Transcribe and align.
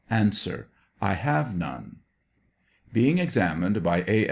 Answer. 0.09 0.67
I 0.99 1.13
have 1.13 1.55
none. 1.55 1.97
Being 2.91 3.19
examined 3.19 3.83
by 3.83 4.01
A. 4.07 4.19